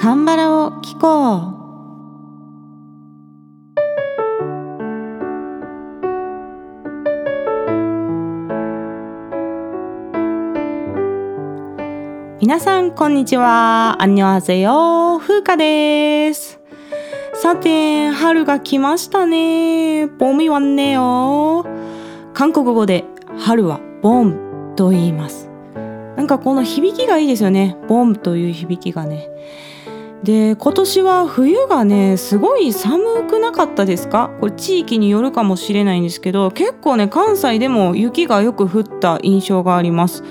[0.00, 1.60] カンバラを聞こう
[12.40, 13.96] 皆さんこんにちは。
[14.00, 16.60] アンニョアゼヨ風花です。
[17.34, 20.06] さて、春が来ましたね。
[20.06, 21.66] ボミワンネよ。
[22.32, 23.04] 韓国語で
[23.38, 25.50] 春はボンと言います。
[26.16, 27.76] なんかこの響きがいいですよね。
[27.86, 29.28] ボンという響きがね。
[30.22, 34.30] で今年は冬がねすごい寒くなかったですか？
[34.40, 40.22] これ地域によるかもしれないんですけど結構ね関西でも雪がよく降った印象があります。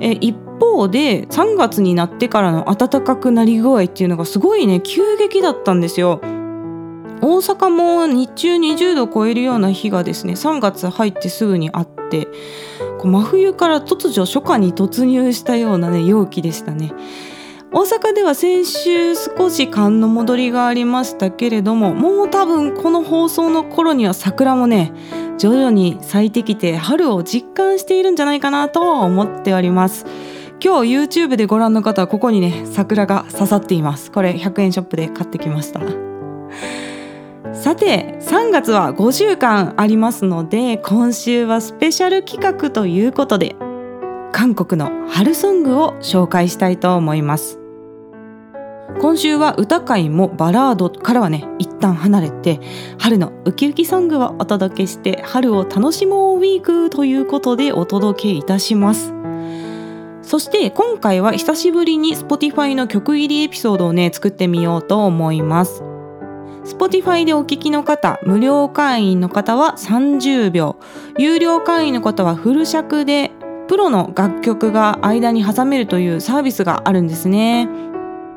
[0.00, 6.20] え一方で3月になってからの暖かくなり具合っていうのがすごいね急激だったんですよ。
[7.22, 12.26] 大阪も日中20度超えるような日がですね3月入ってすぐにあって
[12.98, 16.92] こう真冬から突如初夏に突入したようなね陽気でしたね。
[17.72, 24.92] 大阪では先週少し寒の戻りがありましたけれどももう多分この放送の頃には桜もね
[25.38, 30.04] 徐々に咲いてきて春を実感しているんじゃないかなと思っております。
[30.62, 34.10] 今日 YouTube でご覧の方はここにね桜が刺さっています。
[34.10, 35.80] これ100円ショップで買ってきました。
[37.54, 43.54] さて3月は5週間ありますので今週はスペシャル企画ということで
[44.40, 47.58] 韓国の春ソングを紹介したいと思います。
[49.02, 52.58] 今週は歌会もバラードからはね一旦離れて
[52.98, 59.12] 春のウキウキソングをお届けして春を楽しもうウィークということでお届けいたします。
[60.22, 65.82] そして今回は久しぶりに Spotify の曲入りエピソードをね作ってみようと思います。
[66.64, 70.76] Spotify でお聞きの方無料会員の方は30秒。
[71.18, 73.32] 有料会員の方はフル尺で
[73.70, 77.68] プロの楽曲が間に挟めるというサービスがあるんですね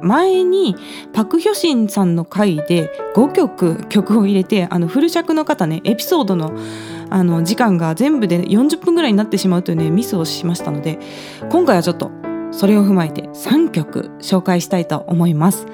[0.00, 0.76] 前に
[1.12, 6.56] パク・ヒョシンさんの回で5曲曲を入れてあのフル尺の方ねエピソードの
[7.10, 11.00] あの時間が全部で40分ぐらいになってしまうというねミスをしましたので
[11.50, 12.12] 今回はちょっと
[12.52, 15.66] それを踏まえて3曲紹介したいと思います。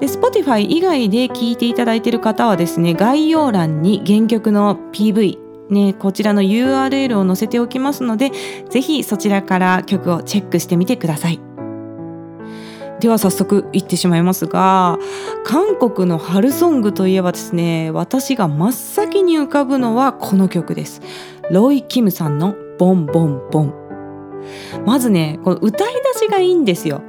[0.00, 8.30] で Spotify 以外で聴いていただいている方はですね概要欄に原曲の PV ね、こちらの URL を載せておきますので
[8.70, 11.40] ぜひそちらから曲をチェックしてみてください。
[13.00, 14.98] では早速いってしまいますが
[15.44, 21.00] 韓国の春ソングといえばですね私が真っ先に浮かぶのはこの曲です。
[21.50, 23.74] ロイ・キムさんのボンボンボン。
[24.84, 27.02] まずねこの歌い出しがいいんですよ。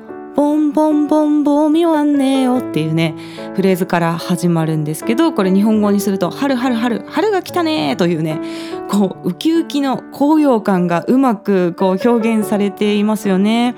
[0.80, 3.14] ボンボンボンミワンネよっていうね
[3.54, 8.40] フレーズから始まるんですけどこれ日本語にすると春春春春が来たねというね
[8.90, 13.76] こうウキウキの高揚感がうまくこう表現されていますよね。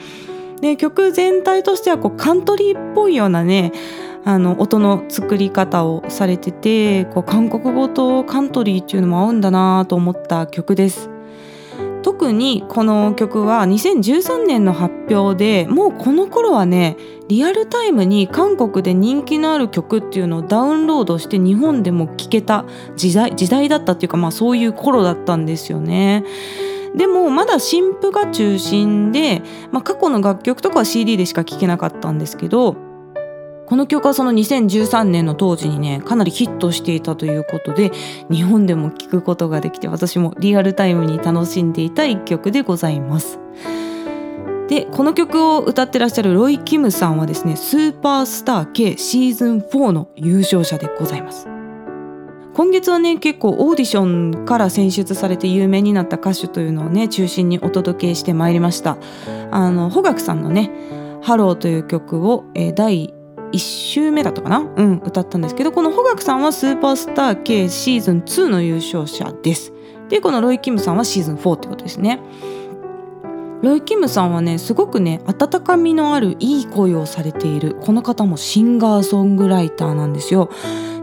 [0.61, 3.71] で曲全体としてはこうカントリーっぽいようなね
[4.23, 11.09] あの音の作り方をされててこう韓国語とカントリーっていうのも合うんだなと思った曲です。
[12.11, 16.97] 特にこの曲は2013年の発表でもうこの頃はね
[17.29, 22.65] リアルタイムに韓国で人気のある曲っていうのをダウンロードして日本でも聴けた
[22.97, 26.25] 時代時代だったっていうかまあそういう頃だったんですよね。
[26.97, 29.41] でもまだ新譜が中心で、
[29.71, 32.75] まあ、過去の楽曲とかは CD でしか聴けなかったんですけど
[33.71, 37.91] この曲はその2013年の当時にねかなりヒットしていたということで
[38.29, 43.39] 日本でも聴くことができて私もリアルタイムに楽しんでいた一曲でございます。
[44.67, 51.47] でこの曲を歌ってらっしゃるロイ・キムさんはですねスーパースター K シーズン4の優勝者でございます。
[52.53, 58.97] 今月はね結構オーディションから選出されて有名になった歌手というのをね中心にお届けしてまいりました
[59.49, 63.13] あのホ・ガクさんのね「Hello」という曲を、えー、第
[63.51, 64.59] 1週目だったかな？
[64.59, 69.73] うん歌ったんですけどこのホ・ガクさんはスーパースター K シーズン2の優勝者です。
[70.09, 72.19] でこのロイ・キムさんはシーズン4ってことですね。
[73.61, 80.49] ロイ・キムさんはねすごくね温かみのあるいい声をされているこの方もシンガーソングライターなんですよ。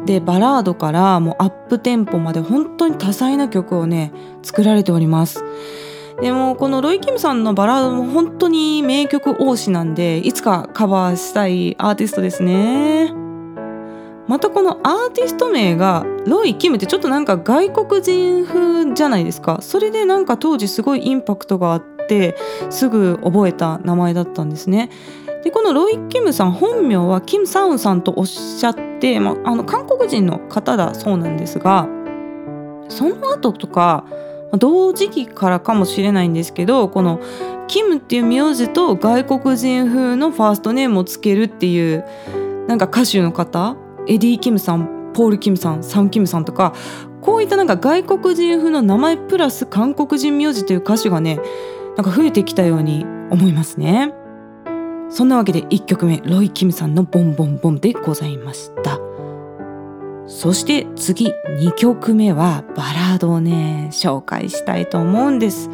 [0.04, 4.12] でバラードからもうアップテンポまで本当に多彩な曲をね
[4.42, 5.44] 作られております。
[6.20, 13.12] でもこのロイ・キムさんのバラードも本当に名曲多しなんでいつかカバーしたいアーティストですね。
[14.26, 19.58] またこのアーティスト名がロイ・キムってちょっとなんか外国人風じゃないですか。
[19.62, 22.36] それでなんか当時すごいインパクトがあって
[22.68, 24.90] すぐ覚えた名前だったんですね。
[25.44, 31.88] でこのロイ・キムさん本名はキム・サウンさんとおっしゃって、まあ、あの韓国人の方だそうなんですが
[32.88, 34.04] その後とか
[34.52, 37.20] 同時期からかもしれないんですけどこの
[37.66, 42.04] キムっていう名字と外国人風のファーストネームをつけるっていう
[42.66, 46.74] なんか歌手の方エディ・キムさんポール・キムさんサン・キムさんとか
[47.20, 51.40] こういったなんか外国人風の名前プラス韓国人名字という歌手がね
[51.96, 54.14] なんか増えてきたように思いますね。
[55.10, 59.07] そんなわけで1曲目ロイ・キムさんのボンボンボンでございました。
[60.28, 65.70] そして次2曲目はバラードをね紹介したいと思うんです。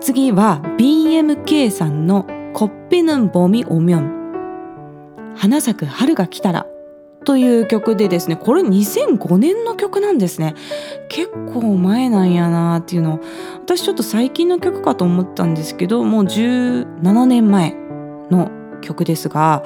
[0.00, 6.66] 次は BMK さんのコッペヌンボミオミョン花咲く春が来たら
[7.24, 10.54] という曲でですねこれ2005年の曲なんですね。
[11.08, 13.20] 結構前なんやなーっていうのを。
[13.62, 17.76] 私ちょっと最近の曲かと思ったんですけどもう17年前
[18.30, 18.50] の
[18.80, 19.62] 曲ですが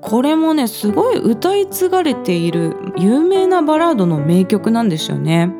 [0.00, 5.52] これもねすごい歌い継がれている有名なバラードの名曲なんですよね。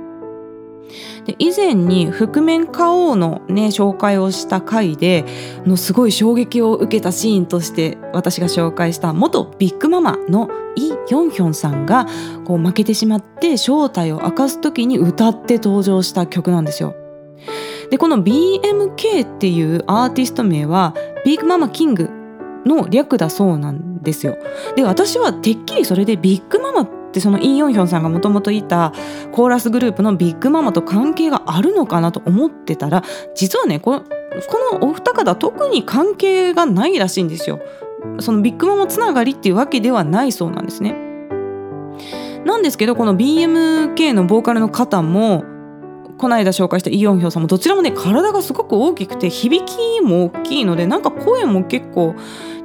[1.24, 5.24] で以前に覆面花王のね紹介をした回で
[5.66, 12.06] のすごい衝撃を受けたシーンとして私が紹介した元ビッグママのイ・ヨンヒョンさんが
[12.44, 16.94] こう負けてしまって正体を明かす時に歌って登場した曲なんですよ。
[17.90, 20.94] でこの BMK っていうアーティスト名は
[21.24, 22.08] ビッグママキング
[22.66, 24.36] の略だそうなんですよ。
[24.76, 28.92] で私はてっきりそれでビッグママってそのイ・ヨンヒョンさんがもともといた
[29.32, 33.02] コーラスグループのビッグママと関係があるのかなと思ってたら
[33.34, 34.06] 実はねこのこ
[34.78, 37.60] のお二方特に関係がないらしいんですよ。
[38.20, 40.94] そのビッグママつながりっていうわけではないそうなんですね。
[42.44, 45.44] なんですけどこの BMK のボーカルの方も
[46.20, 52.14] この間紹介したイ・ヨンヒョンさんもどちらもね体がすごく大きくて響きも大きいのでなんか声も結構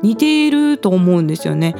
[0.01, 1.73] 似ていると思うんですよね。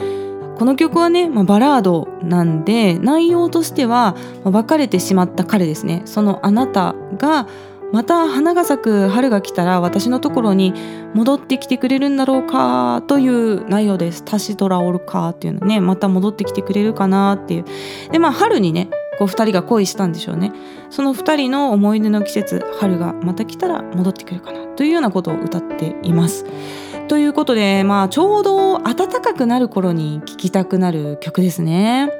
[0.57, 6.03] この曲はね、まあ、バラードなんで内容としては、まあ、別れてしまった彼ですね。
[6.05, 7.45] そのあなたが
[7.91, 10.73] また花が咲く春が来たら私のところに
[11.13, 17.65] 戻ってきてくれるんだろうかという内容です「タシトラオルカ」っていうのねまた戻ってきてくれるかなっていう。
[18.11, 20.51] でまあ春にねこう2人が恋したんでしょうね
[20.89, 26.45] その2人の思い出の季節春がまた来たら戻ってくるかなというようなことを歌っています。
[27.07, 32.11] ということで、まあ、ちょうど暖かくなる頃に聴きたくなる曲ですね。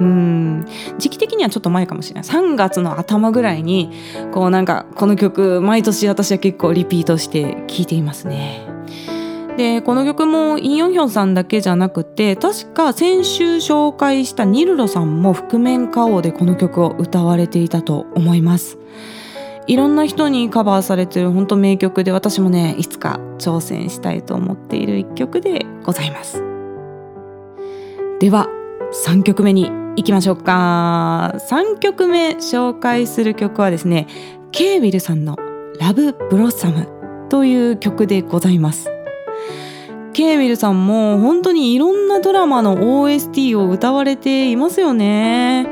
[0.00, 0.66] うん
[0.98, 3.92] 時期的にはちょっと前かもしれない3月の頭ぐらいに
[4.32, 8.69] こうなんかこの曲毎年私は結構リピートして聴いていますね。
[9.56, 18.78] でこの曲もイ・ヨンヒョンさんだけじゃなくて確か先週紹介したニルロさんも覆面歌王でこの曲を歌われていたと思います。
[19.66, 26.42] いろんな人にカバーされてる本当名曲で私もねいつか挑戦したいと思っている一曲でございます。
[28.18, 28.48] では
[29.06, 31.34] 3曲目に行きましょうか。
[31.38, 34.06] 3曲目紹介する曲はですね
[34.52, 35.36] ケイビルさんの
[35.78, 36.88] 「ラブ・ブロッサム」
[37.28, 38.99] という曲でございます。
[40.12, 45.68] ケイビルさんも本当にいろんなドラマの OST を歌われていますよね。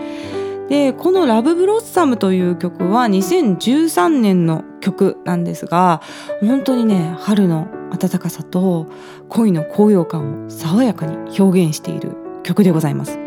[0.69, 6.03] でこの「ラブ・ブロッサム」という曲は2013年の曲なんですが
[6.41, 7.69] 本当にね春の
[7.99, 8.87] 暖かさと
[9.29, 13.19] 恋の高揚感を爽やかに表現している曲でございます、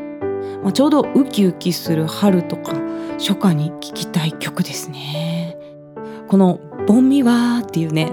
[0.62, 2.74] まあ、ちょうどウキウキする春とか
[3.18, 5.58] 初夏に聴きたい曲ですね。
[6.28, 8.12] この「ボンミワー」っていうね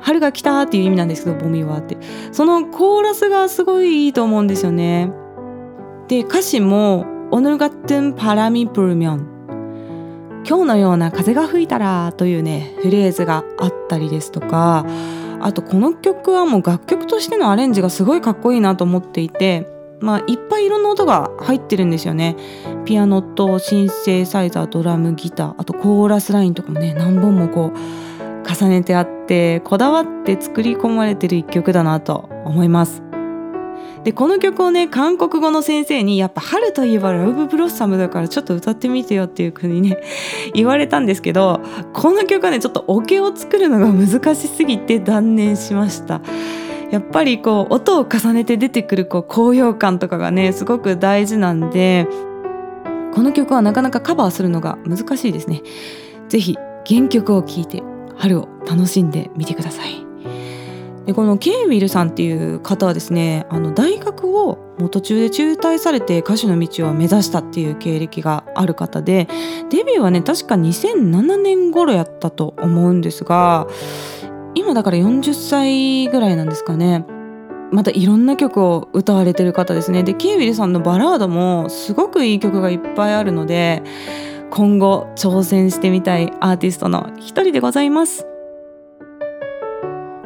[0.00, 1.96] 春が来たっていう意味なんですけどボンミワーって。
[2.31, 5.11] そのコーラスがすごいいいと思うんですよね
[6.07, 9.35] で歌詞も오늘같은바람이불면
[10.47, 14.85] 今日のような風が吹いたらというねフレーズがあったりですとか
[15.41, 19.67] あとこの曲はもう楽曲としてのアレンジがすごいかっこいいなと思っていて
[19.99, 22.35] まあいっぱいいろんな音が入ってるんですよね
[22.85, 28.08] ピアノとシンセサイザードラムギターあとコーラスラインとかもね何本もこう
[28.48, 33.02] 重ねてあってこだわって作り込まれてる一曲だなと思います。
[34.04, 39.98] でこの曲をね韓国語の先生にやっぱ春といえばラブブロッサムだからちょっと歌ってみてよっていう風にね
[40.54, 41.60] 言われたんですけど
[41.92, 46.20] この曲はねちょっとオケを作るのが難しすぎて断念しました。
[46.90, 52.08] やっぱりこう音を重ねて出てくるこう高揚感とかがねすごく大事なんで
[53.14, 55.62] この曲はなかなかカバーするのが難しいですね。
[56.28, 57.82] 是非原曲を聴いて
[58.20, 60.06] 春を楽しんでみてください。
[61.06, 64.58] でこのケイウィルさんっていう方はですねあの大学を
[64.90, 69.26] 途中で中退されて歌手の道を目指したっていう経歴がある方で
[69.70, 73.66] デビューはね確か2007年頃やったと思うんですが
[74.54, 77.04] 今だから40歳ぐらいなんですかね。
[77.72, 80.02] またいろんな曲を歌われてる方ですね。
[80.02, 83.82] でケイウィルさんのバラードもすごくいい曲がいっぱいあるので
[84.50, 88.26] 今後挑戦してみたいアーティストの一人でございます。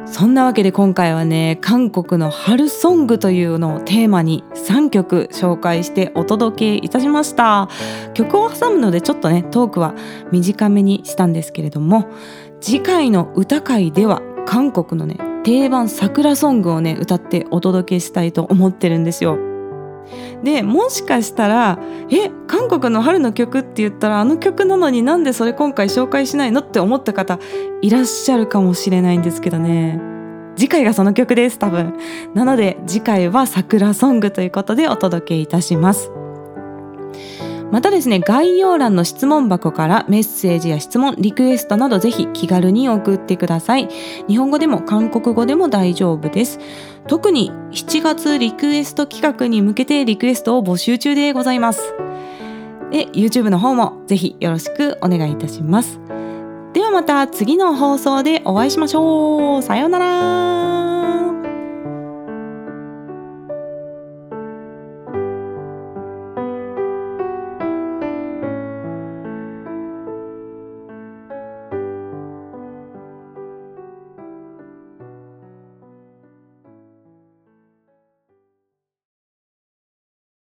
[0.07, 7.69] そんなわけで今回はね韓国の春ソングというのをテーマに3曲紹介してお届けいたしました。
[8.13, 9.95] 曲を挟むのでちょっとねトークは
[10.31, 12.07] 短めにしたんですけれども
[12.61, 19.54] 次回の歌会では韓国のね定番桜ソングをね歌ってお届けしたいと思ってるんですよ。
[20.43, 21.79] でもしかしたら
[22.11, 27.39] 「え韓国の春の曲って言ったらあの曲なのになんでそれ今回紹介しないの?」って思った方
[27.81, 29.99] いらっしゃるかもしれないんですけどね
[30.55, 31.93] 次回がその曲です多分
[32.33, 36.11] なので次回は桜ソングということでお届けいたします
[37.75, 43.89] またですね概要欄の質問箱からメッセージや質問リクエストなどぜひ気軽に送ってください。
[44.29, 46.57] 日本語でも韓国語でも大丈夫です。
[47.09, 51.93] 特に7月リクエスト企画に向けてリクエストを募集中でございます。
[52.91, 55.99] で YouTube の方もぜひよろしくお願いいたします。
[56.71, 59.61] ではまた次の放送でお会いしましょう。
[59.61, 61.04] さようなら。